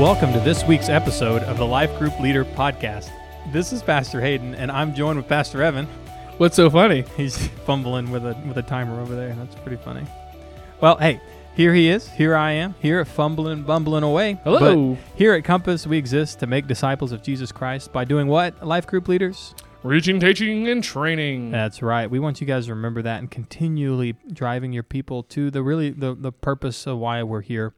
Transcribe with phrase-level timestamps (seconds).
[0.00, 3.10] Welcome to this week's episode of the Life Group Leader Podcast.
[3.52, 5.84] This is Pastor Hayden, and I'm joined with Pastor Evan.
[6.38, 7.04] What's so funny?
[7.18, 9.34] He's fumbling with a with a timer over there.
[9.34, 10.06] That's pretty funny.
[10.80, 11.20] Well, hey,
[11.54, 12.08] here he is.
[12.08, 12.74] Here I am.
[12.80, 14.40] Here at fumbling, bumbling away.
[14.42, 14.94] Hello.
[14.94, 18.66] But here at Compass, we exist to make disciples of Jesus Christ by doing what?
[18.66, 19.54] Life Group Leaders.
[19.82, 21.50] Reaching, teaching, and training.
[21.50, 22.10] That's right.
[22.10, 25.90] We want you guys to remember that and continually driving your people to the really
[25.90, 27.74] the, the purpose of why we're here.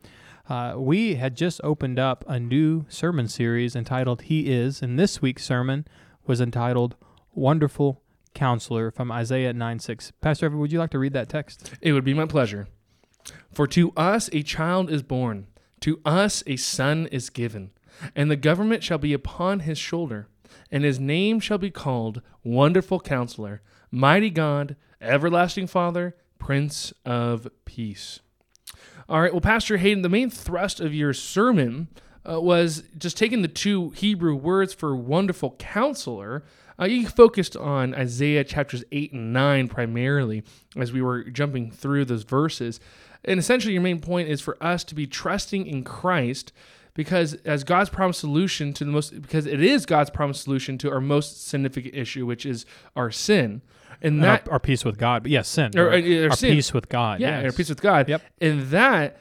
[0.52, 5.22] Uh, we had just opened up a new sermon series entitled He Is, and this
[5.22, 5.86] week's sermon
[6.26, 6.94] was entitled
[7.32, 8.02] Wonderful
[8.34, 10.12] Counselor from Isaiah 9 6.
[10.20, 11.72] Pastor Evan, would you like to read that text?
[11.80, 12.68] It would be my pleasure.
[13.50, 15.46] For to us a child is born,
[15.80, 17.70] to us a son is given,
[18.14, 20.28] and the government shall be upon his shoulder,
[20.70, 28.20] and his name shall be called Wonderful Counselor, Mighty God, Everlasting Father, Prince of Peace.
[29.12, 31.88] All right, well, Pastor Hayden, the main thrust of your sermon
[32.26, 36.44] uh, was just taking the two Hebrew words for wonderful counselor.
[36.80, 40.44] Uh, you focused on Isaiah chapters 8 and 9 primarily
[40.78, 42.80] as we were jumping through those verses.
[43.22, 46.50] And essentially, your main point is for us to be trusting in Christ
[46.94, 50.90] because as God's promised solution to the most because it is God's promised solution to
[50.90, 52.64] our most significant issue, which is
[52.96, 53.60] our sin.
[54.02, 55.22] And And that our, our peace with God.
[55.22, 55.70] But yes, sin.
[55.78, 56.52] Or, uh, our our sin.
[56.54, 57.20] peace with God.
[57.20, 57.52] yeah, yes.
[57.52, 58.08] our peace with God.
[58.08, 58.22] Yep.
[58.40, 59.18] And that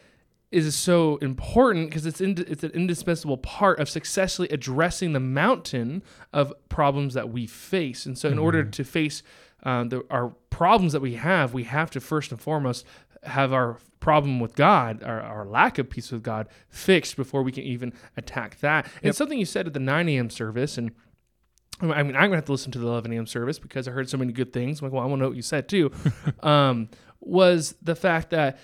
[0.51, 6.03] is so important because it's in, it's an indispensable part of successfully addressing the mountain
[6.33, 8.05] of problems that we face.
[8.05, 8.71] And so, in order Mm-hmm.
[8.71, 9.23] to face
[9.63, 12.85] um, the, our problems that we have, we have to first and foremost
[13.23, 17.51] have our problem with God, our, our lack of peace with God, fixed before we
[17.51, 18.87] can even attack that.
[19.03, 20.29] And something you said at the 9 a.m.
[20.31, 20.91] service, and
[21.81, 23.27] I mean, I'm gonna have to listen to the 11 a.m.
[23.27, 24.79] service because I heard so many good things.
[24.79, 25.91] I'm like, well, I want to know what you said too.
[26.43, 28.59] um, was the fact that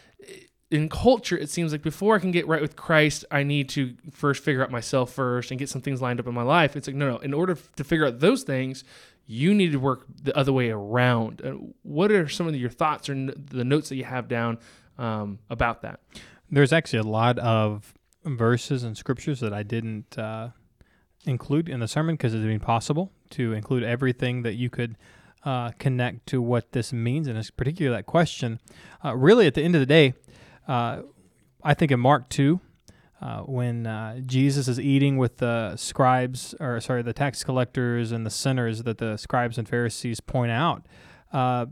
[0.69, 3.95] in culture, it seems like before I can get right with Christ, I need to
[4.11, 6.75] first figure out myself first and get some things lined up in my life.
[6.75, 7.17] It's like, no, no.
[7.17, 8.83] In order to figure out those things,
[9.25, 11.41] you need to work the other way around.
[11.43, 11.51] Uh,
[11.83, 14.57] what are some of your thoughts or n- the notes that you have down
[14.97, 16.01] um, about that?
[16.49, 17.93] There's actually a lot of
[18.25, 20.49] verses and scriptures that I didn't uh,
[21.27, 24.97] include in the sermon because it's impossible to include everything that you could
[25.43, 28.59] uh, connect to what this means, and particularly that question.
[29.03, 30.13] Uh, really, at the end of the day,
[30.67, 31.01] uh,
[31.63, 32.59] I think in Mark 2,
[33.19, 38.25] uh, when uh, Jesus is eating with the scribes, or sorry, the tax collectors and
[38.25, 40.85] the sinners that the scribes and Pharisees point out,
[41.33, 41.65] uh,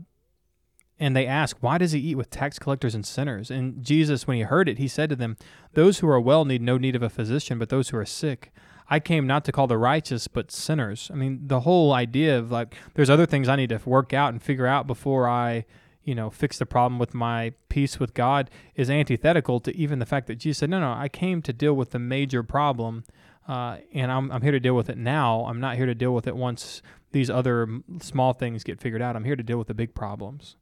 [0.98, 3.50] and they ask, Why does he eat with tax collectors and sinners?
[3.50, 5.36] And Jesus, when he heard it, he said to them,
[5.74, 8.52] Those who are well need no need of a physician, but those who are sick.
[8.88, 11.10] I came not to call the righteous, but sinners.
[11.12, 14.32] I mean, the whole idea of like, there's other things I need to work out
[14.32, 15.64] and figure out before I,
[16.04, 20.06] you know, fix the problem with my peace with God is antithetical to even the
[20.06, 23.04] fact that Jesus said, No, no, I came to deal with the major problem.
[23.48, 25.44] Uh, and I'm, I'm here to deal with it now.
[25.46, 26.82] I'm not here to deal with it once
[27.12, 27.68] these other
[28.00, 29.16] small things get figured out.
[29.16, 30.56] I'm here to deal with the big problems.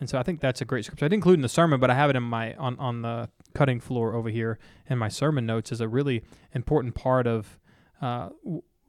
[0.00, 1.04] And so I think that's a great scripture.
[1.04, 3.28] I didn't include in the sermon, but I have it in my on, on the
[3.54, 4.58] cutting floor over here
[4.88, 6.22] in my sermon notes as a really
[6.52, 7.58] important part of
[8.00, 8.30] uh,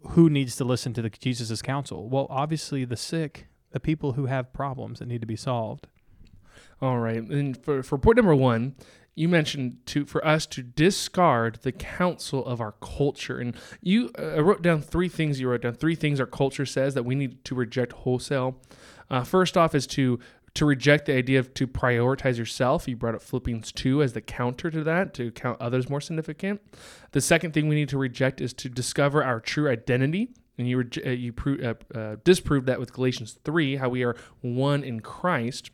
[0.10, 2.10] who needs to listen to the Jesus' counsel.
[2.10, 5.88] Well, obviously the sick, the people who have problems that need to be solved.
[6.82, 7.22] All right.
[7.22, 8.76] And for, for point number one,
[9.16, 14.42] you mentioned to for us to discard the counsel of our culture, and you uh,
[14.42, 15.42] wrote down three things.
[15.42, 18.62] You wrote down three things our culture says that we need to reject wholesale.
[19.10, 20.20] Uh, first off, is to
[20.60, 22.86] to reject the idea of to prioritize yourself.
[22.86, 26.60] You brought up Philippians two as the counter to that, to count others more significant.
[27.12, 30.32] The second thing we need to reject is to discover our true identity.
[30.58, 34.18] And you uh, you pro- uh, uh, disproved that with Galatians three, how we are
[34.42, 35.72] one in Christ.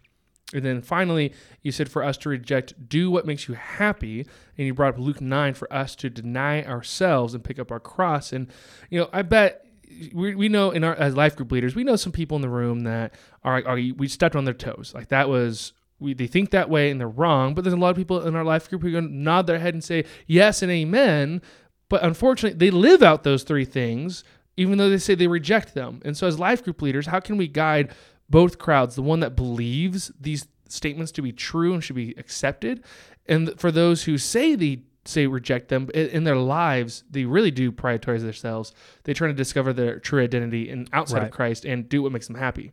[0.53, 4.27] And then finally, you said for us to reject, do what makes you happy.
[4.55, 7.79] And you brought up Luke 9 for us to deny ourselves and pick up our
[7.79, 8.31] cross.
[8.31, 8.51] And,
[8.91, 9.64] you know, I bet
[10.13, 12.49] we, we know in our, as life group leaders, we know some people in the
[12.49, 13.13] room that
[13.43, 14.93] are, are we stepped on their toes.
[14.93, 17.53] Like that was, we, they think that way and they're wrong.
[17.53, 19.59] But there's a lot of people in our life group who are going nod their
[19.59, 21.41] head and say yes and amen.
[21.89, 24.23] But unfortunately, they live out those three things,
[24.57, 26.01] even though they say they reject them.
[26.03, 27.93] And so, as life group leaders, how can we guide
[28.29, 32.83] both crowds, the one that believes these statements to be true and should be accepted,
[33.27, 37.71] and for those who say they say reject them in their lives, they really do
[37.71, 38.73] prioritize themselves.
[39.03, 41.25] They try to discover their true identity and outside Right.
[41.27, 42.71] of Christ and do what makes them happy.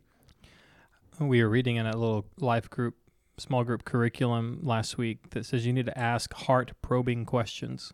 [1.21, 2.97] We were reading in a little life group,
[3.39, 7.93] small group curriculum last week that says you need to ask heart probing questions.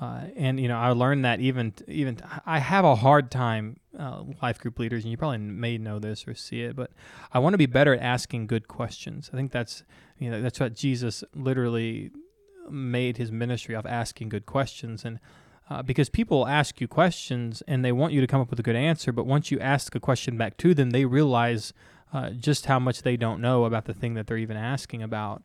[0.00, 4.22] Uh, and you know, I learned that even even I have a hard time, uh,
[4.42, 6.90] life group leaders, and you probably may know this or see it, but
[7.34, 9.28] I want to be better at asking good questions.
[9.32, 9.82] I think that's
[10.18, 12.12] you know that's what Jesus literally
[12.72, 15.04] made his ministry of asking good questions.
[15.04, 15.20] And
[15.68, 18.62] uh, because people ask you questions and they want you to come up with a
[18.62, 19.12] good answer.
[19.12, 21.72] But once you ask a question back to them, they realize
[22.12, 25.42] uh, just how much they don't know about the thing that they're even asking about.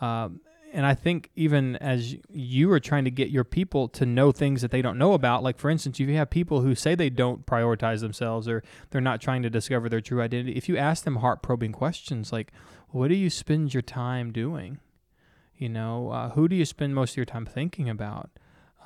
[0.00, 0.40] Um,
[0.74, 4.62] and I think even as you are trying to get your people to know things
[4.62, 7.10] that they don't know about, like for instance, if you have people who say they
[7.10, 11.04] don't prioritize themselves or they're not trying to discover their true identity, if you ask
[11.04, 12.52] them heart probing questions like,
[12.88, 14.78] what do you spend your time doing?
[15.62, 18.30] You know, uh, who do you spend most of your time thinking about?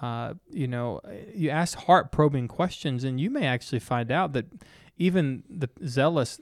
[0.03, 1.01] Uh, you know,
[1.35, 4.45] you ask heart probing questions, and you may actually find out that
[4.99, 6.39] even the zealous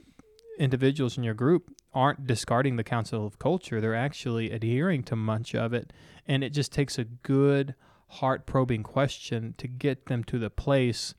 [0.59, 3.79] individuals in your group aren't discarding the counsel of culture.
[3.79, 5.93] They're actually adhering to much of it.
[6.27, 7.73] And it just takes a good,
[8.07, 11.13] heart probing question to get them to the place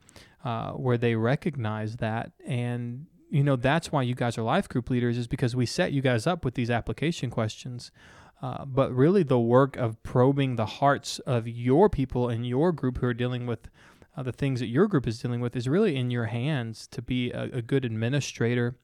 [0.44, 2.32] uh, where they recognize that.
[2.46, 5.92] And, you know, that's why you guys are life group leaders, is because we set
[5.92, 7.90] you guys up with these application questions.
[8.42, 12.98] Uh, but really, the work of probing the hearts of your people in your group
[12.98, 13.68] who are dealing with
[14.16, 17.02] uh, the things that your group is dealing with is really in your hands to
[17.02, 18.76] be a, a good administrator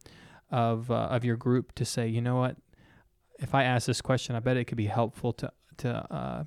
[0.50, 2.56] of uh, of your group to say, you know what,
[3.38, 6.44] if I ask this question, I bet it could be helpful to to uh,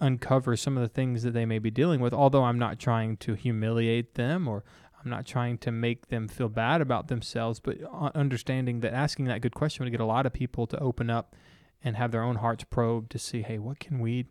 [0.00, 2.12] uncover some of the things that they may be dealing with.
[2.12, 4.64] Although I'm not trying to humiliate them or
[5.02, 7.78] I'm not trying to make them feel bad about themselves, but
[8.14, 11.34] understanding that asking that good question would get a lot of people to open up
[11.82, 14.26] and have their own hearts probed to see, hey, what can we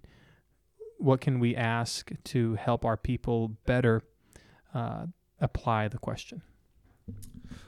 [1.00, 4.02] what can we ask to help our people better
[4.74, 5.06] uh,
[5.40, 6.42] apply the question?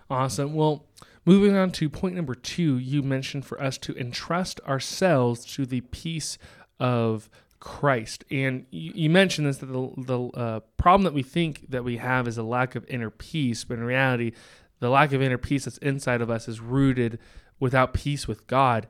[0.09, 0.55] Awesome.
[0.55, 0.87] Well,
[1.25, 5.81] moving on to point number two, you mentioned for us to entrust ourselves to the
[5.81, 6.39] peace
[6.79, 7.29] of
[7.59, 8.23] Christ.
[8.31, 11.97] And you, you mentioned this that the, the uh, problem that we think that we
[11.97, 14.31] have is a lack of inner peace, but in reality,
[14.79, 17.19] the lack of inner peace that's inside of us is rooted
[17.59, 18.87] without peace with God.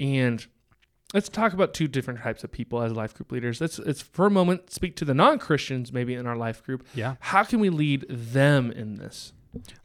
[0.00, 0.46] And
[1.14, 3.60] let's talk about two different types of people as life group leaders.
[3.60, 6.86] Let's, let's for a moment speak to the non Christians, maybe in our life group.
[6.94, 7.16] Yeah.
[7.20, 9.32] How can we lead them in this?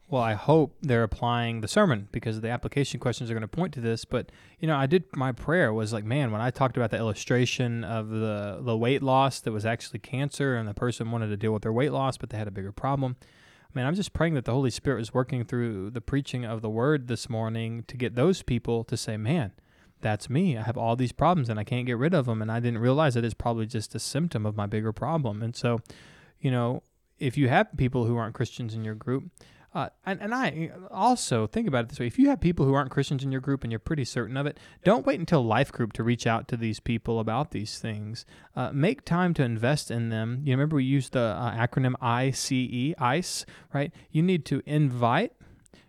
[0.08, 3.72] Well, I hope they're applying the sermon because the application questions are going to point
[3.74, 4.04] to this.
[4.04, 4.30] But
[4.60, 7.82] you know, I did my prayer was like, man, when I talked about the illustration
[7.82, 11.52] of the the weight loss that was actually cancer, and the person wanted to deal
[11.52, 13.16] with their weight loss, but they had a bigger problem.
[13.72, 16.70] Man, I'm just praying that the Holy Spirit was working through the preaching of the
[16.70, 19.50] Word this morning to get those people to say, man,
[20.04, 20.56] that's me.
[20.56, 22.78] I have all these problems and I can't get rid of them, and I didn't
[22.78, 25.42] realize that it's probably just a symptom of my bigger problem.
[25.42, 25.80] And so,
[26.38, 26.84] you know,
[27.18, 29.24] if you have people who aren't Christians in your group
[29.74, 32.74] uh, and, and I also think about it this way if you have people who
[32.74, 35.72] aren't Christians in your group and you're pretty certain of it, don't wait until life
[35.72, 38.24] group to reach out to these people about these things.
[38.54, 40.42] Uh, make time to invest in them.
[40.44, 43.92] You remember we used the uh, acronym ICE, ICE, right?
[44.12, 45.32] You need to invite,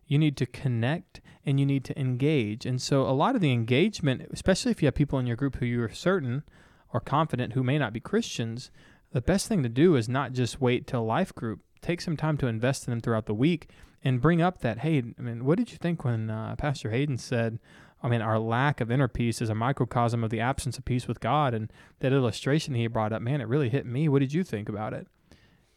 [0.07, 2.65] you need to connect, and you need to engage.
[2.65, 5.57] And so a lot of the engagement, especially if you have people in your group
[5.57, 6.43] who you are certain
[6.91, 8.71] or confident who may not be Christians,
[9.11, 12.37] the best thing to do is not just wait till life group take some time
[12.37, 13.69] to invest in them throughout the week
[14.03, 17.17] and bring up that, hey, I mean, what did you think when uh, Pastor Hayden
[17.17, 17.59] said,
[18.01, 21.07] I mean, our lack of inner peace is a microcosm of the absence of peace
[21.07, 21.53] with God.
[21.53, 24.09] And that illustration he brought up, man, it really hit me.
[24.09, 25.07] What did you think about it?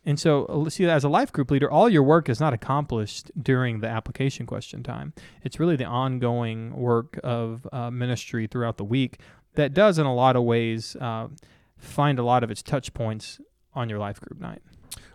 [0.09, 3.31] And so, uh, see, as a life group leader, all your work is not accomplished
[3.39, 5.13] during the application question time.
[5.43, 9.19] It's really the ongoing work of uh, ministry throughout the week
[9.57, 11.29] that does, in a lot of ways, uh,
[11.77, 13.39] find a lot of its touch points
[13.75, 14.63] on your life group night.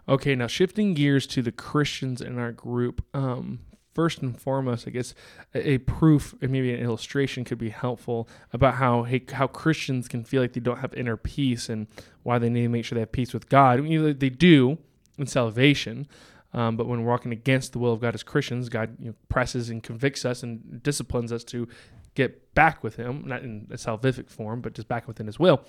[0.07, 3.03] Okay, now shifting gears to the Christians in our group.
[3.15, 3.61] Um,
[3.93, 5.13] first and foremost, I guess
[5.53, 10.07] a, a, proof and maybe an illustration could be helpful about how hey, how Christians
[10.07, 11.87] can feel like they don't have inner peace and
[12.23, 13.79] why they need to make sure they have peace with God.
[13.79, 14.77] I mean, they do
[15.17, 16.07] in salvation,
[16.53, 19.15] um, but when we're walking against the will of God as Christians, God you know,
[19.29, 21.67] presses and convicts us and disciplines us to
[22.15, 25.63] get back with Him, not in a salvific form, but just back within His will.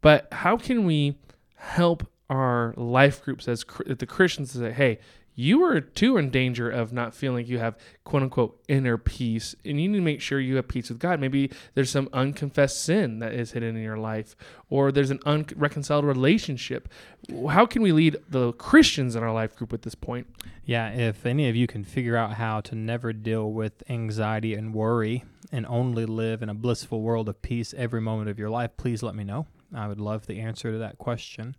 [0.00, 1.18] But how can we
[1.56, 4.98] help our life groups as the Christians to say, hey,
[5.38, 9.78] you are too in danger of not feeling you have quote unquote inner peace and
[9.80, 11.20] you need to make sure you have peace with God.
[11.20, 14.34] Maybe there's some unconfessed sin that is hidden in your life
[14.70, 16.88] or there's an unreconciled relationship.
[17.50, 20.26] How can we lead the Christians in our life group at this point?
[20.64, 24.74] Yeah, if any of you can figure out how to never deal with anxiety and
[24.74, 28.70] worry and only live in a blissful world of peace every moment of your life,
[28.78, 29.46] please let me know.
[29.74, 31.56] I would love the answer to that question.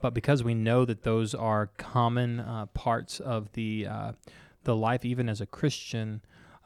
[0.00, 4.12] But because we know that those are common uh, parts of the uh,
[4.64, 6.20] the life, even as a Christian,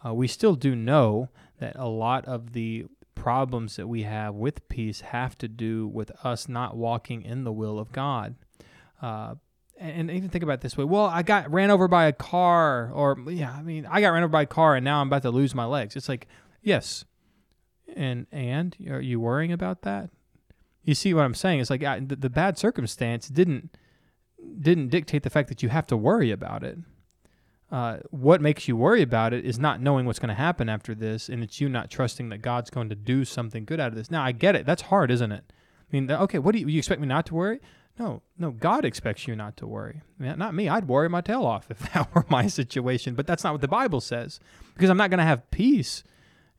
[0.04, 4.66] uh, we still do know that a lot of the problems that we have with
[4.68, 8.34] peace have to do with us not walking in the will of God.
[9.02, 9.34] Uh,
[9.78, 10.84] and even think about this way.
[10.84, 14.22] Well i got ran over by a car or yeah i mean i got ran
[14.22, 15.96] over by a car and now i'm about to lose my legs.
[15.96, 16.28] It's like
[16.62, 17.04] yes.
[17.96, 20.10] And and are you worrying about that
[20.84, 21.60] You see what I'm saying?
[21.60, 23.76] It's like uh, the, the bad circumstance didn't
[24.58, 26.78] didn't dictate the fact that you have to worry about it.
[27.70, 30.94] Uh, what makes you worry about it is not knowing what's going to happen after
[30.94, 33.94] this, and it's you not trusting that God's going to do something good out of
[33.94, 34.10] this.
[34.10, 34.66] Now, I get it.
[34.66, 35.44] That's hard, isn't it?
[35.50, 37.60] I mean, okay, what do you, you expect me not to worry?
[37.98, 40.00] No, no, God expects you not to worry.
[40.18, 40.68] Not me.
[40.68, 43.68] I'd worry my tail off if that were my situation, but that's not what the
[43.68, 44.40] Bible says
[44.74, 46.02] because I'm not going to have peace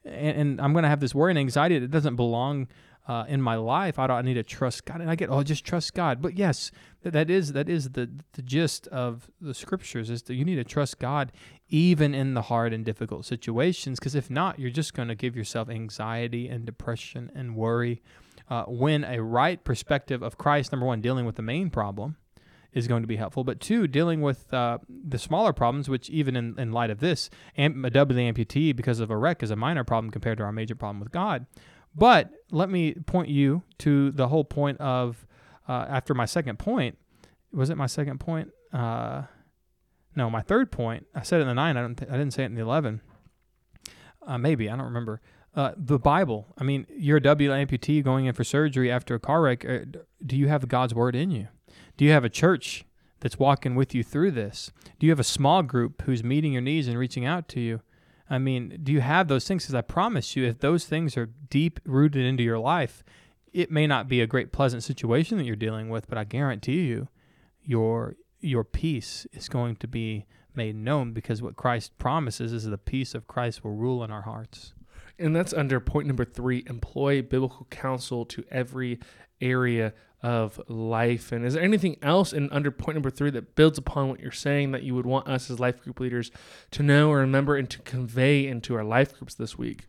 [0.06, 2.68] and, and I'm going to have this worry and anxiety that doesn't belong
[3.12, 4.00] uh, in my life.
[4.00, 4.18] I don't.
[4.18, 5.30] I need to trust God, and I get.
[5.30, 6.22] Oh, just trust God.
[6.22, 6.72] But yes,
[7.04, 10.56] that, that is that is the the gist of the scriptures is that you need
[10.56, 11.34] to trust God
[11.68, 14.00] even in the hard and difficult situations.
[14.00, 18.02] Because if not, you're just going to give yourself anxiety and depression and worry.
[18.50, 22.16] Uh, when a right perspective of Christ, number one, dealing with the main problem,
[22.72, 23.44] is going to be helpful.
[23.44, 27.30] But two, dealing with uh, the smaller problems, which even in, in light of this,
[27.58, 30.54] am- a W amputee because of a wreck is a minor problem compared to our
[30.54, 31.46] major problem with God.
[31.96, 35.26] But let me point you to the whole point of
[35.68, 36.98] uh, after my second point.
[37.52, 38.50] Was it my second point?
[38.72, 39.24] Uh,
[40.16, 41.06] no, my third point.
[41.16, 41.78] I said it in the nine.
[41.78, 41.96] I don't.
[41.96, 43.02] Th- I didn't say it in the eleven.
[44.26, 45.22] Uh, maybe I don't remember.
[45.54, 46.54] Uh, the Bible.
[46.58, 49.66] I mean, you're a W amputee going in for surgery after a car wreck.
[49.66, 49.80] Uh,
[50.26, 51.48] do you have God's word in you?
[51.98, 52.86] Do you have a church
[53.20, 54.72] that's walking with you through this?
[54.98, 57.82] Do you have a small group who's meeting your needs and reaching out to you?
[58.32, 59.64] I mean, do you have those things?
[59.64, 63.04] Because I promise you, if those things are deep rooted into your life,
[63.52, 66.84] it may not be a great pleasant situation that you're dealing with, but I guarantee
[66.84, 67.10] you,
[67.62, 72.78] your your peace is going to be made known because what Christ promises is the
[72.78, 74.74] peace of Christ will rule in our hearts.
[75.20, 79.00] And that's under point number three employ biblical counsel to every
[79.42, 81.32] area of life.
[81.32, 84.32] And is there anything else in under point number three that builds upon what you're
[84.32, 86.32] saying that you would want us as life group leaders
[86.72, 89.86] to know or remember and to convey into our life groups this week?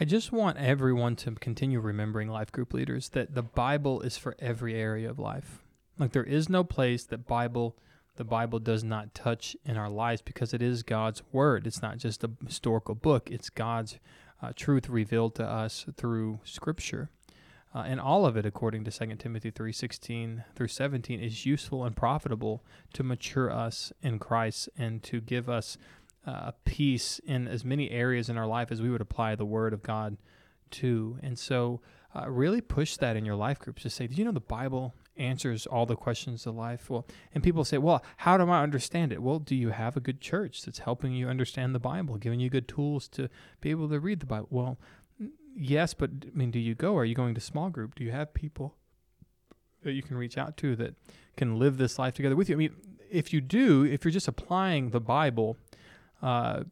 [0.00, 4.36] I just want everyone to continue remembering life group leaders that the Bible is for
[4.38, 5.62] every area of life.
[5.98, 7.76] Like there is no place that Bible
[8.14, 11.68] the Bible does not touch in our lives because it is God's word.
[11.68, 13.30] It's not just a historical book.
[13.30, 14.00] It's God's
[14.42, 17.10] uh, truth revealed to us through Scripture.
[17.74, 21.94] Uh, and all of it, according to 2 Timothy 3.16 through 17, is useful and
[21.94, 25.76] profitable to mature us in Christ and to give us
[26.26, 29.72] uh, peace in as many areas in our life as we would apply the Word
[29.72, 30.16] of God
[30.70, 31.18] to.
[31.22, 31.80] And so
[32.14, 34.94] uh, really push that in your life groups to say, do you know the Bible
[35.16, 36.88] answers all the questions of life?
[36.88, 39.22] Well, and people say, well, how do I understand it?
[39.22, 42.48] Well, do you have a good church that's helping you understand the Bible, giving you
[42.48, 43.28] good tools to
[43.60, 44.48] be able to read the Bible?
[44.50, 44.78] Well,
[45.58, 46.96] yes, but I mean, do you go?
[46.96, 47.94] Are you going to small group?
[47.94, 48.76] Do you have people
[49.82, 50.94] that you can reach out to that
[51.36, 52.54] can live this life together with you?
[52.54, 52.74] I mean,
[53.10, 55.56] if you do, if you're just applying the Bible,
[56.22, 56.64] uh,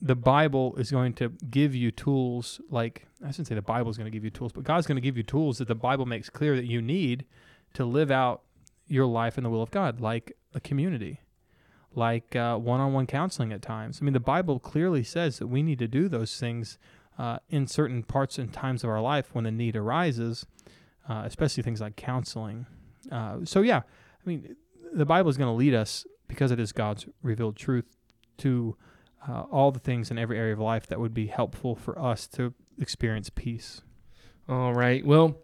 [0.00, 3.96] the Bible is going to give you tools like I shouldn't say the Bible is
[3.96, 6.06] going to give you tools, but God's going to give you tools that the Bible
[6.06, 7.24] makes clear that you need
[7.72, 8.42] to live out
[8.86, 11.20] your life in the will of God, like a community,
[11.94, 13.98] like uh, one-on-one counseling at times.
[14.00, 16.78] I mean, the Bible clearly says that we need to do those things
[17.18, 20.46] uh, in certain parts and times of our life when the need arises,
[21.08, 22.66] uh, especially things like counseling.
[23.10, 24.56] Uh, so, yeah, I mean,
[24.92, 27.84] the Bible is going to lead us because it is God's revealed truth
[28.38, 28.76] to
[29.28, 32.26] uh, all the things in every area of life that would be helpful for us
[32.28, 33.82] to experience peace.
[34.48, 35.04] All right.
[35.06, 35.36] Well,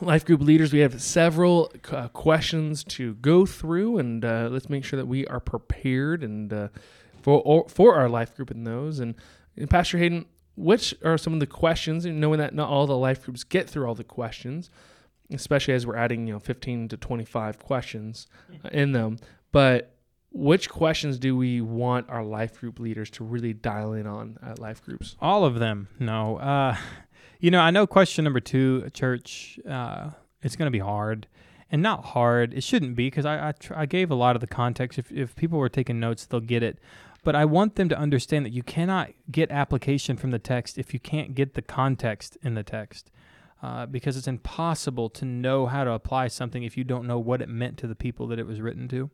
[0.00, 4.84] life group leaders, we have several uh, questions to go through, and uh, let's make
[4.84, 6.70] sure that we are prepared and
[7.22, 9.00] for or, for our life group in those.
[9.00, 9.14] And
[9.68, 10.26] Pastor Hayden,
[10.58, 13.70] which are some of the questions, and knowing that not all the life groups get
[13.70, 14.70] through all the questions,
[15.32, 18.26] especially as we're adding, you know, 15 to 25 questions
[18.64, 19.18] uh, in them.
[19.52, 19.94] But
[20.32, 24.58] which questions do we want our life group leaders to really dial in on at
[24.58, 25.16] life groups?
[25.20, 25.88] All of them.
[26.00, 26.38] No.
[26.38, 26.76] Uh,
[27.38, 30.10] you know, I know question number two, church, uh,
[30.42, 31.28] it's going to be hard.
[31.70, 32.54] And not hard.
[32.54, 34.98] It shouldn't be because I I, tr- I gave a lot of the context.
[34.98, 36.78] If, if people were taking notes, they'll get it
[37.28, 40.94] but I want them to understand that you cannot get application from the text if
[40.94, 43.10] you can't get the context in the text.
[43.62, 47.42] Uh, because it's impossible to know how to apply something if you don't know what
[47.42, 49.10] it meant to the people that it was written to.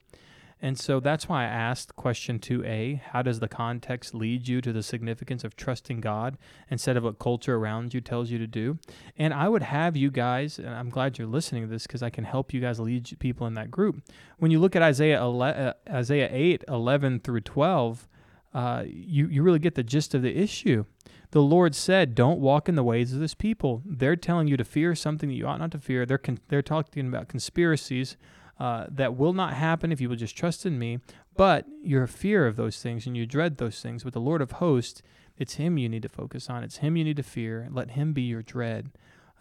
[0.64, 4.73] And so that's why I asked question 2a How does the context lead you to
[4.73, 6.38] the significance of trusting God
[6.71, 8.78] instead of what culture around you tells you to do?
[9.18, 12.09] And I would have you guys, and I'm glad you're listening to this because I
[12.09, 14.00] can help you guys lead people in that group.
[14.38, 18.09] When you look at Isaiah, 11, uh, Isaiah 8 11 through 12,
[18.54, 20.87] uh, you, you really get the gist of the issue.
[21.33, 23.83] The Lord said, Don't walk in the ways of this people.
[23.85, 26.06] They're telling you to fear something that you ought not to fear.
[26.06, 28.16] They're, con- they're talking about conspiracies
[28.59, 31.01] uh, that will not happen if you will just trust in me.
[31.37, 34.05] But you're fear of those things and you dread those things.
[34.05, 35.03] But the Lord of hosts,
[35.37, 36.63] it's Him you need to focus on.
[36.63, 37.69] It's Him you need to fear.
[37.71, 38.91] Let Him be your dread.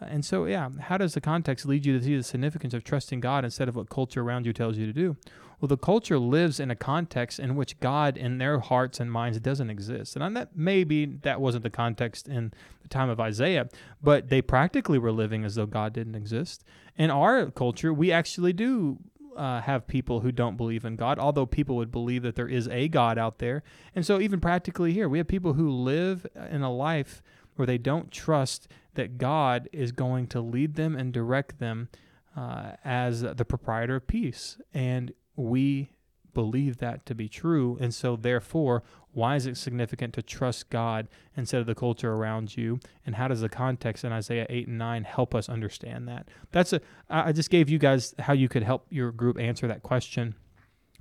[0.02, 3.20] And so, yeah, how does the context lead you to see the significance of trusting
[3.20, 5.16] God instead of what culture around you tells you to do?
[5.60, 9.40] Well, the culture lives in a context in which God in their hearts and minds
[9.40, 10.18] doesn't exist.
[10.18, 13.70] And that maybe that wasn't the context in the time of Isaiah,
[14.02, 16.66] but they practically were living as though God didn't exist.
[16.98, 18.98] In our culture, we actually do
[19.38, 22.68] uh, have people who don't believe in God, although people would believe that there is
[22.68, 23.64] a God out there.
[23.96, 27.24] And so, even practically here, we have people who live in a life
[27.56, 31.90] where they don't trust that God is going to lead them and direct them
[32.36, 34.58] uh, as the proprietor of peace.
[34.74, 35.92] And we
[36.34, 37.78] believe that to be true.
[37.80, 41.08] And so, therefore, why is it significant to trust God
[41.38, 42.80] instead of the culture around you?
[43.06, 46.28] And how does the context in Isaiah 8 and 9 help us understand that?
[46.52, 49.84] That's a, I just gave you guys how you could help your group answer that
[49.84, 50.36] question.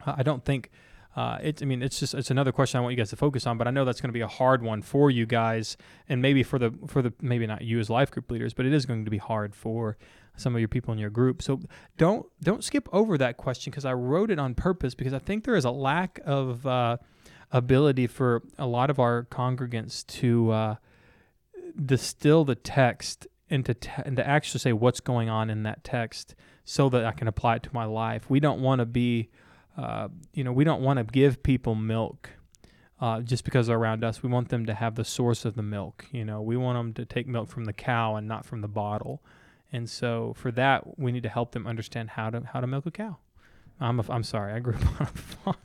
[0.04, 0.71] I don't think.
[1.14, 3.47] Uh, it's, I mean, it's just it's another question I want you guys to focus
[3.47, 5.76] on, but I know that's going to be a hard one for you guys,
[6.09, 8.73] and maybe for the for the maybe not you as life group leaders, but it
[8.73, 9.99] is going to be hard for
[10.37, 11.42] some of your people in your group.
[11.42, 11.61] So
[11.99, 15.45] don't don't skip over that question because I wrote it on purpose because I think
[15.45, 16.97] there is a lack of uh,
[17.50, 20.75] ability for a lot of our congregants to uh,
[21.85, 26.35] distill the text into te- and to actually say what's going on in that text
[26.64, 28.31] so that I can apply it to my life.
[28.31, 29.28] We don't want to be,
[29.76, 32.30] uh, you know, we don't want to give people milk.
[33.00, 35.62] Uh, just because they're around us, we want them to have the source of the
[35.62, 36.06] milk.
[36.12, 38.68] You know, we want them to take milk from the cow and not from the
[38.68, 39.20] bottle.
[39.72, 42.86] And so for that, we need to help them understand how to how to milk
[42.86, 43.16] a cow.
[43.80, 45.56] I'm a, I'm sorry, I grew up on a farm.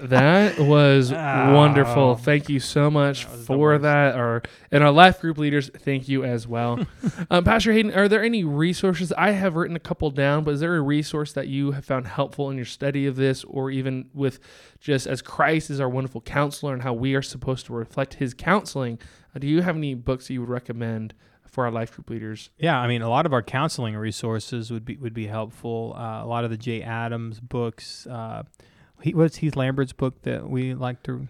[0.00, 1.54] That was Oh.
[1.54, 2.16] wonderful.
[2.16, 4.16] Thank you so much That for that.
[4.16, 6.84] Or and our life group leaders, thank you as well.
[7.30, 9.12] um, Pastor Hayden, are there any resources?
[9.16, 12.08] I have written a couple down, but is there a resource that you have found
[12.08, 14.40] helpful in your study of this, or even with
[14.80, 18.34] just as Christ is our wonderful counselor and how we are supposed to reflect His
[18.34, 18.98] counseling?
[19.34, 21.14] Uh, do you have any books that you would recommend
[21.46, 22.50] for our life group leaders?
[22.58, 25.94] Yeah, I mean, a lot of our counseling resources would be would be helpful.
[25.96, 28.06] Uh, a lot of the Jay Adams books.
[28.06, 28.42] Uh,
[29.02, 31.28] he, what's Heath Lambert's book that we like to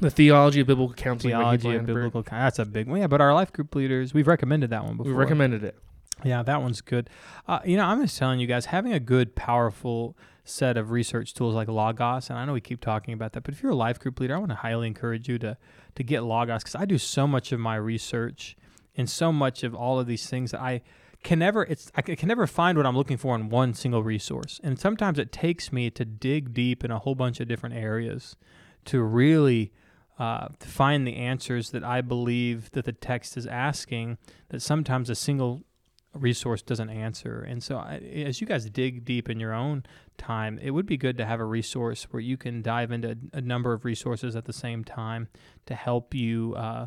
[0.00, 1.32] The Theology of Biblical Counseling.
[1.32, 2.22] theology of biblical.
[2.22, 3.00] That's a big one.
[3.00, 5.12] Yeah, but our life group leaders, we've recommended that one before.
[5.12, 5.76] We recommended it.
[6.24, 7.10] Yeah, that one's good.
[7.46, 11.34] Uh, you know, I'm just telling you guys, having a good, powerful set of research
[11.34, 13.76] tools like Logos, and I know we keep talking about that, but if you're a
[13.76, 15.56] life group leader, I want to highly encourage you to
[15.94, 18.56] to get Logos because I do so much of my research
[18.96, 20.82] and so much of all of these things that I
[21.24, 24.60] can never it's I can never find what I'm looking for in one single resource.
[24.62, 28.36] And sometimes it takes me to dig deep in a whole bunch of different areas
[28.84, 29.72] to really
[30.18, 34.18] uh, find the answers that I believe that the text is asking
[34.50, 35.64] that sometimes a single
[36.12, 37.40] resource doesn't answer.
[37.40, 39.84] And so, I, as you guys dig deep in your own
[40.16, 43.40] time, it would be good to have a resource where you can dive into a,
[43.40, 45.28] number of resources at the same time
[45.66, 46.86] to help you uh,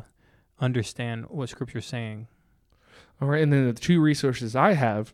[0.60, 2.28] understand what Scripture's saying.
[3.20, 5.12] All right, and then the two resources I have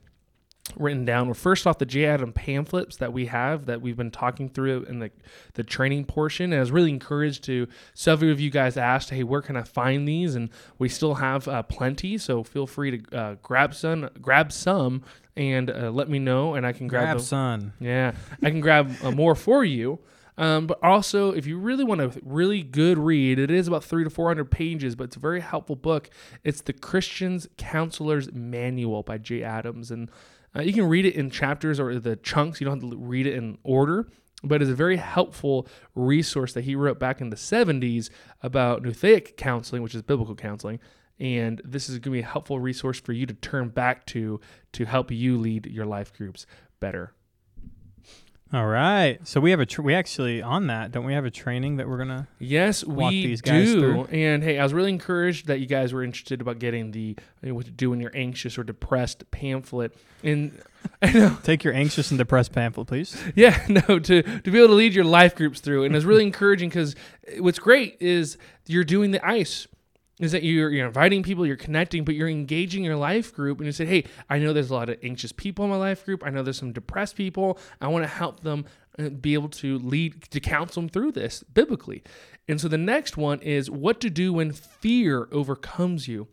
[0.78, 2.06] written down were first off the J.
[2.06, 5.10] Adam pamphlets that we have that we've been talking through in the
[5.54, 6.46] the training portion.
[6.52, 9.62] And I was really encouraged to several of you guys asked, "Hey, where can I
[9.62, 14.08] find these?" And we still have uh, plenty, so feel free to uh, grab some,
[14.20, 15.02] grab some,
[15.36, 17.24] and uh, let me know, and I can grab, Grab them.
[17.24, 17.72] son.
[17.80, 18.12] Yeah,
[18.42, 19.98] I can grab uh, more for you.
[20.36, 24.04] Um, but also, if you really want a really good read, it is about three
[24.04, 26.10] to four hundred pages, but it's a very helpful book.
[26.42, 30.10] It's the Christian's Counselor's Manual by Jay Adams, and
[30.56, 32.60] uh, you can read it in chapters or the chunks.
[32.60, 34.08] You don't have to read it in order,
[34.42, 38.10] but it's a very helpful resource that he wrote back in the '70s
[38.42, 40.80] about nouthetic counseling, which is biblical counseling.
[41.20, 44.40] And this is going to be a helpful resource for you to turn back to
[44.72, 46.44] to help you lead your life groups
[46.80, 47.14] better.
[48.54, 49.18] All right.
[49.26, 51.88] So we have a tr- we actually on that don't we have a training that
[51.88, 53.80] we're gonna Yes, walk we these guys do.
[53.80, 54.04] through.
[54.16, 57.48] And hey, I was really encouraged that you guys were interested about getting the you
[57.48, 59.96] know, what to do when you're anxious or depressed pamphlet.
[60.22, 60.62] And
[61.02, 63.20] I know, take your anxious and depressed pamphlet, please.
[63.34, 66.22] yeah, no, to to be able to lead your life groups through, and it's really
[66.24, 66.94] encouraging because
[67.26, 69.66] eh, what's great is you're doing the ice.
[70.20, 73.66] Is that you're you're inviting people, you're connecting, but you're engaging your life group, and
[73.66, 76.22] you say, "Hey, I know there's a lot of anxious people in my life group.
[76.24, 77.58] I know there's some depressed people.
[77.80, 78.64] I want to help them
[78.96, 82.04] uh, be able to lead to counsel them through this biblically."
[82.46, 86.28] And so the next one is what to do when fear overcomes you.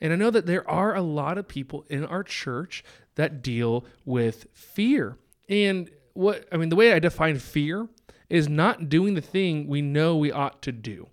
[0.00, 2.84] And I know that there are a lot of people in our church
[3.16, 5.18] that deal with fear.
[5.48, 7.88] And what I mean, the way I define fear
[8.28, 11.08] is not doing the thing we know we ought to do.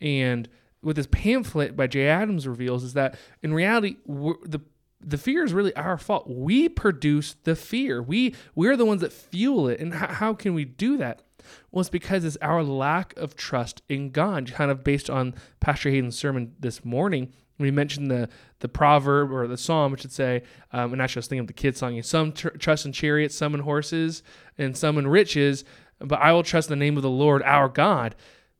[0.00, 0.48] And
[0.86, 4.60] what this pamphlet by Jay Adams reveals is that in reality, the
[5.00, 6.28] the fear is really our fault.
[6.28, 8.00] We produce the fear.
[8.00, 9.80] We we're the ones that fuel it.
[9.80, 11.22] And how, how can we do that?
[11.70, 15.90] Well, it's because it's our lack of trust in God, kind of based on Pastor
[15.90, 17.32] Hayden's sermon this morning.
[17.58, 18.28] We mentioned the
[18.60, 21.46] the proverb or the psalm, which should say, um, and actually I was thinking of
[21.48, 24.22] the kid song, some tr- trust in chariots, some in horses,
[24.56, 25.64] and some in riches,
[25.98, 28.14] but I will trust in the name of the Lord our God.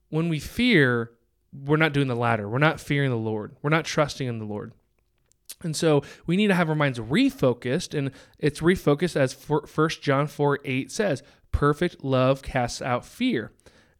[0.09, 1.11] When we fear,
[1.65, 2.47] we're not doing the latter.
[2.47, 3.55] We're not fearing the Lord.
[3.61, 4.73] We're not trusting in the Lord.
[5.63, 10.27] And so we need to have our minds refocused, and it's refocused as First John
[10.27, 13.51] 4 8 says, perfect love casts out fear.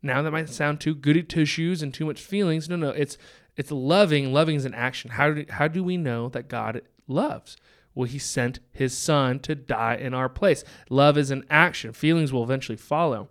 [0.02, 2.70] Now that might sound too goody two shoes and too much feelings.
[2.70, 3.18] No, no, it's
[3.56, 4.32] it's loving.
[4.32, 5.12] Loving is an action.
[5.12, 7.58] How do how do we know that God loves?
[7.96, 10.64] Well, He sent His Son to die in our place.
[10.90, 11.94] Love is an action.
[11.94, 13.30] Feelings will eventually follow.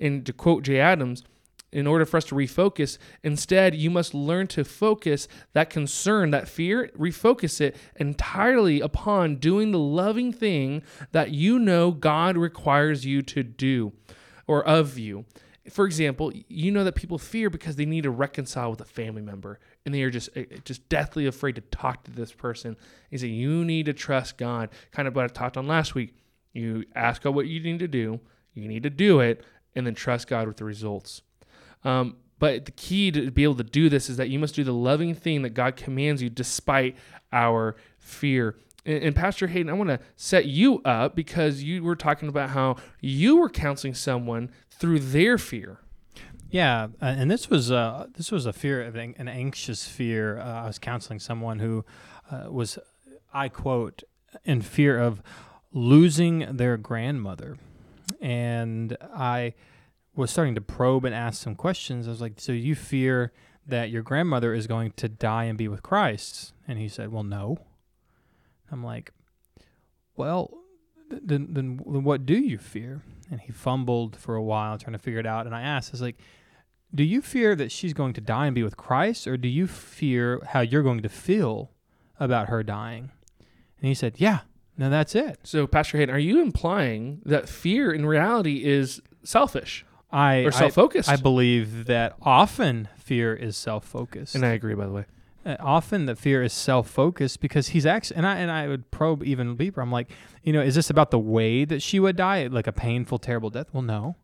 [0.00, 1.22] And to quote Jay Adams,
[1.70, 6.48] in order for us to refocus, instead, you must learn to focus that concern, that
[6.48, 13.22] fear, refocus it entirely upon doing the loving thing that you know God requires you
[13.22, 13.92] to do
[14.46, 15.26] or of you.
[15.70, 19.20] For example, you know that people fear because they need to reconcile with a family
[19.20, 22.76] member and they are just eh, just deathly afraid to talk to this person.
[23.10, 26.14] He said, you need to trust God, kind of what I talked on last week.
[26.54, 28.20] You ask God what you need to do,
[28.54, 31.20] you need to do it, and then trust God with the results.
[31.84, 34.64] Um, but the key to be able to do this is that you must do
[34.64, 36.96] the loving thing that God commands you despite
[37.32, 38.56] our fear.
[38.84, 42.50] And, and Pastor Hayden, I want to set you up because you were talking about
[42.50, 45.80] how you were counseling someone through their fear.
[46.50, 50.38] Yeah, uh, and this was uh, this was a fear of an, an anxious fear.
[50.38, 51.84] Uh, I was counseling someone who
[52.30, 52.78] uh, was,
[53.34, 54.02] I quote,
[54.44, 55.20] in fear of
[55.72, 57.58] losing their grandmother,
[58.22, 59.52] and I
[60.18, 62.06] was starting to probe and ask some questions.
[62.06, 63.32] I was like, "So you fear
[63.66, 67.22] that your grandmother is going to die and be with Christ?" And he said, "Well,
[67.22, 67.58] no."
[68.70, 69.12] I'm like,
[70.16, 70.52] "Well,
[71.08, 75.20] then then what do you fear?" And he fumbled for a while trying to figure
[75.20, 75.46] it out.
[75.46, 76.20] And I asked, "I was like,
[76.94, 79.66] do you fear that she's going to die and be with Christ, or do you
[79.66, 81.70] fear how you're going to feel
[82.18, 83.10] about her dying?"
[83.80, 84.40] And he said, "Yeah."
[84.76, 85.40] No, that's it.
[85.42, 89.84] So, Pastor Hayden, are you implying that fear in reality is selfish?
[90.10, 91.08] I or self-focused.
[91.08, 94.74] I, I, believe that often fear is self-focused, and I agree.
[94.74, 95.04] By the way,
[95.44, 99.22] uh, often the fear is self-focused because he's actually, and I and I would probe
[99.22, 99.80] even deeper.
[99.82, 100.10] I'm like,
[100.42, 103.50] you know, is this about the way that she would die, like a painful, terrible
[103.50, 103.68] death?
[103.72, 104.16] Well, no.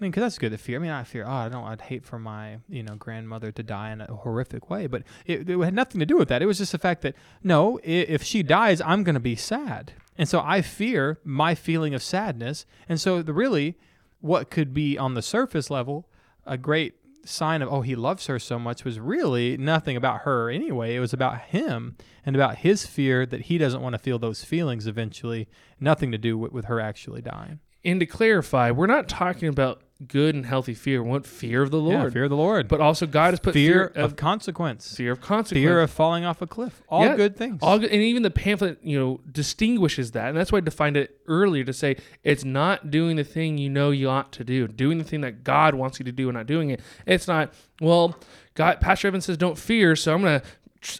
[0.00, 0.78] I mean, because that's good to fear.
[0.78, 1.24] I mean, I fear.
[1.26, 1.64] Oh, I don't.
[1.64, 5.48] I'd hate for my you know grandmother to die in a horrific way, but it,
[5.48, 6.42] it had nothing to do with that.
[6.42, 9.92] It was just the fact that no, if she dies, I'm going to be sad,
[10.16, 13.76] and so I fear my feeling of sadness, and so the really
[14.20, 16.08] what could be on the surface level
[16.48, 20.50] a great sign of oh he loves her so much was really nothing about her
[20.50, 20.96] anyway.
[20.96, 24.42] It was about him and about his fear that he doesn't want to feel those
[24.42, 25.48] feelings eventually.
[25.78, 27.60] Nothing to do with, with her actually dying.
[27.84, 31.02] And to clarify we're not talking about good and healthy fear.
[31.02, 32.04] We want fear of the Lord.
[32.04, 32.68] Yeah, fear of the Lord.
[32.68, 34.94] But also God has put fear, fear of, of, consequence.
[34.94, 35.64] Fear of consequence.
[35.64, 36.82] Fear of falling off a cliff.
[36.88, 37.58] All yeah, good things.
[37.62, 40.28] All good, and even the pamphlet, you know, distinguishes that.
[40.28, 43.68] And that's why I defined it earlier to say it's not doing the thing you
[43.68, 46.36] know you ought to do, doing the thing that God wants you to do and
[46.36, 46.80] not doing it.
[47.06, 48.16] It's not, well,
[48.54, 50.46] God, Pastor Evans says don't fear, so I'm going to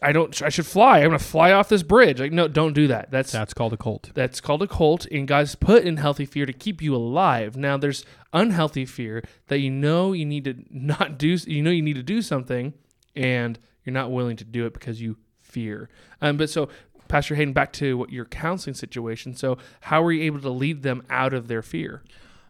[0.02, 0.42] I don't.
[0.42, 0.98] I should fly.
[0.98, 2.20] I'm gonna fly off this bridge.
[2.20, 3.10] Like, no, don't do that.
[3.10, 4.10] That's that's called a cult.
[4.14, 5.06] That's called a cult.
[5.06, 7.56] And God's put in healthy fear to keep you alive.
[7.56, 11.28] Now, there's unhealthy fear that you know you need to not do.
[11.28, 12.74] You know you need to do something,
[13.14, 15.88] and you're not willing to do it because you fear.
[16.20, 16.68] Um, but so,
[17.06, 19.34] Pastor Hayden, back to what your counseling situation.
[19.34, 22.02] So, how were you able to lead them out of their fear?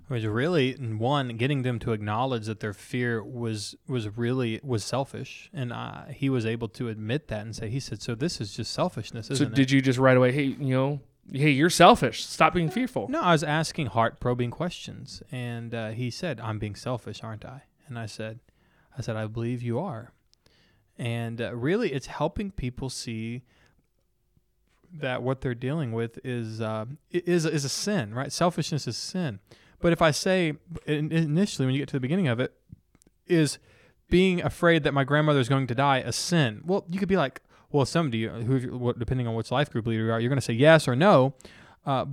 [0.08, 5.50] Was really one getting them to acknowledge that their fear was was really was selfish,
[5.52, 8.54] and uh, he was able to admit that and say he said, "So this is
[8.54, 9.70] just selfishness." so did it?
[9.70, 11.00] you just right away, hey, you know,
[11.32, 12.24] hey, you're selfish.
[12.24, 13.08] Stop being fearful.
[13.08, 17.44] No, I was asking heart probing questions, and uh, he said, "I'm being selfish, aren't
[17.44, 18.40] I?" And I said,
[18.96, 20.12] "I said I believe you are,"
[20.96, 23.42] and uh, really, it's helping people see
[24.90, 28.32] that what they're dealing with is uh, is is a sin, right?
[28.32, 29.40] Selfishness is sin.
[29.80, 30.54] But if I say
[30.86, 32.52] initially, when you get to the beginning of it,
[33.26, 33.58] is
[34.08, 36.62] being afraid that my grandmother is going to die a sin?
[36.64, 40.12] Well, you could be like, well, somebody who, depending on which life group leader you
[40.12, 41.34] are, you're going to say yes or no,
[41.84, 42.06] uh,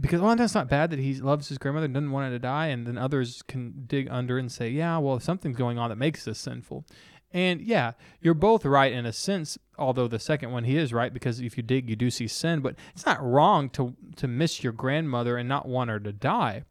[0.00, 2.38] because well, that's not bad that he loves his grandmother and doesn't want her to
[2.38, 5.96] die, and then others can dig under and say, yeah, well, something's going on that
[5.96, 6.86] makes this sinful.
[7.34, 11.12] And yeah, you're both right in a sense, although the second one he is right
[11.12, 12.60] because if you dig, you do see sin.
[12.60, 16.64] But it's not wrong to to miss your grandmother and not want her to die.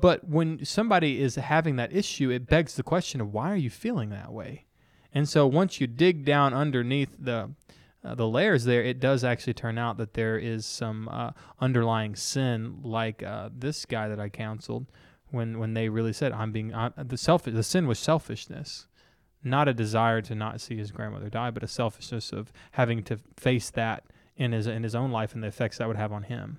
[0.00, 3.70] But when somebody is having that issue, it begs the question of why are you
[3.70, 4.66] feeling that way?
[5.12, 7.50] And so once you dig down underneath the
[8.04, 12.14] uh, the layers there, it does actually turn out that there is some uh, underlying
[12.14, 14.86] sin, like uh, this guy that I counseled,
[15.30, 18.86] when when they really said, "I'm being i the self the sin was selfishness."
[19.42, 23.18] Not a desire to not see his grandmother die, but a selfishness of having to
[23.36, 24.04] face that
[24.36, 26.58] in his in his own life and the effects that would have on him.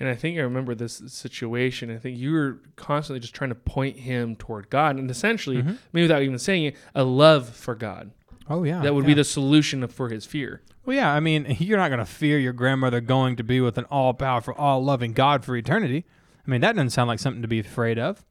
[0.00, 1.90] And I think I remember this situation.
[1.90, 5.78] I think you were constantly just trying to point him toward God, and essentially, Mhm.
[5.92, 8.12] maybe without even saying it, a love for God.
[8.48, 9.08] Oh yeah, that would yeah.
[9.08, 10.62] be the solution for his fear.
[10.86, 13.76] Well, yeah, I mean, you're not going to fear your grandmother going to be with
[13.76, 16.06] an all powerful, all loving God for eternity.
[16.46, 18.24] I mean, that doesn't sound like something to be afraid of.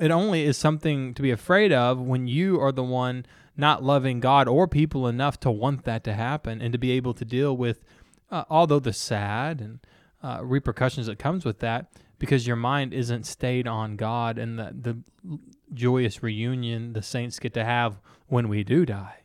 [0.00, 3.26] It only is something to be afraid of when you are the one
[3.56, 7.14] not loving God or people enough to want that to happen and to be able
[7.14, 7.84] to deal with,
[8.30, 9.78] uh, although the sad and
[10.24, 14.72] uh, repercussions that comes with that, because your mind isn't stayed on God and the,
[14.72, 15.38] the
[15.74, 19.20] joyous reunion the saints get to have when we do die.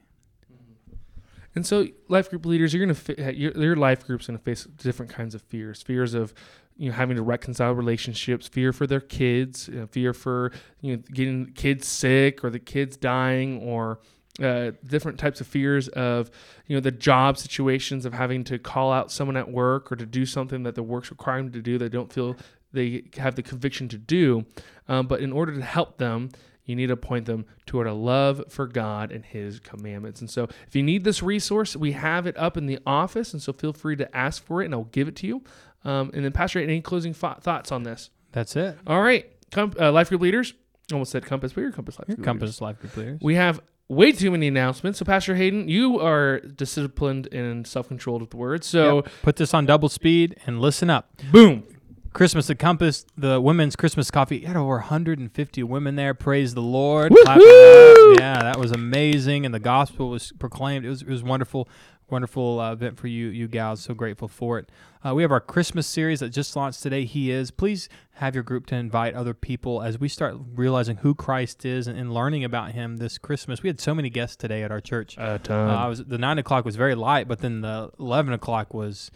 [1.56, 5.12] And so, life group leaders, you're gonna fa- your, your life group's gonna face different
[5.12, 5.82] kinds of fears.
[5.82, 6.34] Fears of
[6.78, 10.98] you know having to reconcile relationships, fear for their kids, you know, fear for you
[10.98, 14.00] know getting kids sick or the kids dying, or
[14.42, 16.32] uh, different types of fears of
[16.68, 20.06] you know the job situations of having to call out someone at work or to
[20.06, 22.36] do something that the work's requiring them to do they don't feel
[22.72, 24.46] they have the conviction to do.
[24.88, 26.30] Um, but in order to help them,
[26.66, 30.22] you need to point them toward a love for God and His commandments.
[30.22, 33.34] And so, if you need this resource, we have it up in the office.
[33.34, 35.44] And so, feel free to ask for it, and I'll give it to you.
[35.84, 38.12] Um, and then, Pastor, any closing thought thoughts on this?
[38.32, 38.78] That's it.
[38.86, 40.54] All right, Com- uh, life group leaders.
[40.92, 42.62] Almost said Compass, but you're Compass Life Your Compass leaders.
[42.62, 43.20] Life Group Leaders.
[43.22, 45.00] We have way too many announcements.
[45.00, 48.64] So, Pastor Hayden, you are disciplined and self controlled with the word.
[48.64, 49.08] So, Yep.
[49.24, 51.10] Put this on double speed and listen up.
[51.32, 51.64] boom.
[52.12, 54.38] Christmas at Compass, the women's Christmas coffee.
[54.40, 56.16] You had over 150 women there.
[56.16, 57.12] Praise the Lord.
[57.12, 57.24] Woo-hoo!
[57.24, 58.20] Clap it up.
[58.20, 59.46] Yeah, that was amazing.
[59.46, 60.86] And the gospel was proclaimed.
[60.86, 61.70] It was, it was wonderful,
[62.12, 63.82] wonderful uh, event for you, you gals.
[63.82, 64.70] So grateful for it.
[65.06, 67.06] Uh, we have our Christmas series that just launched today.
[67.06, 67.52] He is.
[67.52, 71.88] Please have your group to invite other people as we start realizing who Christ is
[71.88, 73.64] and, and learning about Him this Christmas.
[73.64, 75.18] We had so many guests today at our church.
[75.18, 75.54] A Uh.
[75.54, 79.10] I was the nine o'clock was very light, but then the eleven o'clock was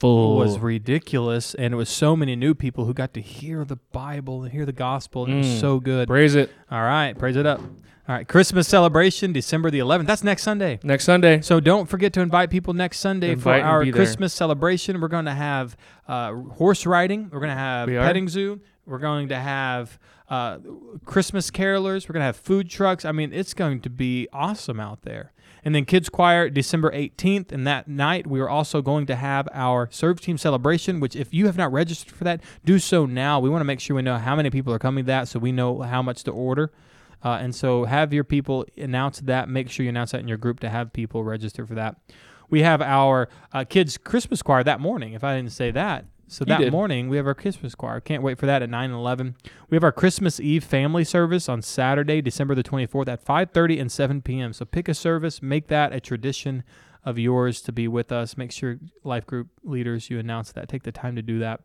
[0.00, 0.36] Full.
[0.36, 4.42] was ridiculous, and it was so many new people who got to hear the Bible
[4.42, 5.60] and hear the gospel, and it was Mm.
[5.60, 6.08] so good.
[6.08, 6.50] Praise it.
[6.70, 7.60] All right, praise it up.
[8.08, 10.06] All right, Christmas celebration, December the 11th.
[10.06, 10.78] That's next Sunday.
[10.84, 11.40] Next Sunday.
[11.40, 13.98] So don't forget to invite people next Sunday Invite for and our be there.
[13.98, 15.00] Christmas celebration.
[15.00, 17.28] We're going to have uh, horse riding.
[17.32, 18.06] We're going to have We are.
[18.06, 18.60] petting zoo.
[18.86, 19.98] We're going to have
[20.30, 20.58] uh,
[21.04, 22.08] Christmas carolers.
[22.08, 23.04] We're going to have food trucks.
[23.04, 25.32] I mean, it's going to be awesome out there.
[25.64, 27.50] And then Kids Choir, December 18th.
[27.50, 31.34] And that night, we are also going to have our Serve Team celebration, which, if
[31.34, 33.40] you have not registered for that, do so now.
[33.40, 35.40] We want to make sure we know how many people are coming to that so
[35.40, 36.70] we know how much to order.
[37.24, 39.48] Uh, and so have your people announce that.
[39.48, 41.96] Make sure you announce that in your group to have people register for that.
[42.48, 46.04] We have our uh, kids' Christmas choir that morning, if I didn't say that.
[46.28, 46.72] So You that did.
[46.72, 48.00] morning, we have our Christmas choir.
[48.00, 49.36] Can't wait for that at 9 and 11.
[49.70, 53.92] We have our Christmas Eve family service on Saturday, December the 24th at 5.30 and
[53.92, 54.52] 7 p.m.
[54.52, 55.40] So pick a service.
[55.40, 56.64] Make that a tradition
[57.04, 58.36] of yours to be with us.
[58.36, 60.68] Make sure life group leaders, you announce that.
[60.68, 61.60] Take the time to do that.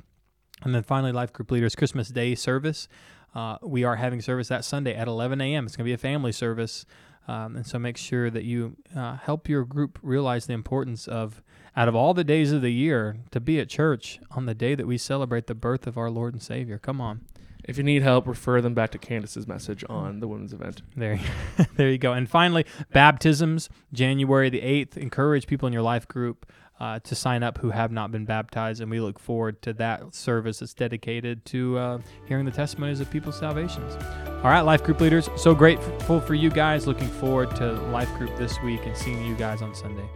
[0.63, 2.87] And then finally, life group leaders Christmas Day service.
[3.33, 5.65] Uh, we are having service that Sunday at 11 a.m.
[5.65, 6.85] It's going to be a family service.
[7.27, 11.41] Um, and so make sure that you uh, help your group realize the importance of,
[11.77, 14.75] out of all the days of the year, to be at church on the day
[14.75, 16.77] that we celebrate the birth of our Lord and Savior.
[16.77, 17.21] Come on.
[17.63, 20.81] If you need help, refer them back to Candace's message on the women's event.
[20.95, 21.19] There,
[21.75, 22.11] there you go.
[22.11, 24.97] And finally, baptisms, January the 8th.
[24.97, 28.81] Encourage people in your life group uh, to sign up who have not been baptized.
[28.81, 33.09] And we look forward to that service that's dedicated to uh, hearing the testimonies of
[33.11, 33.93] people's salvations.
[34.27, 36.87] All right, life group leaders, so grateful for you guys.
[36.87, 40.09] Looking forward to life group this week and seeing you guys on Sunday.